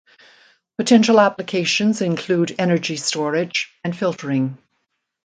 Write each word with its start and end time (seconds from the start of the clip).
Potential 0.79 1.19
applications 1.19 2.01
include 2.01 2.55
energy 2.57 2.95
storage 2.97 3.71
and 3.83 3.95
filtering. 3.95 4.57